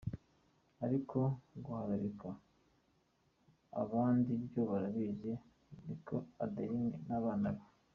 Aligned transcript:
Aliko 0.83 1.19
guharabika 1.63 2.29
a 3.81 3.83
bandibyo 3.89 4.61
urabizi 4.75 5.31
reku 5.85 6.15
Adeline 6.43 6.97
nabana 7.07 7.49
be 7.55 7.65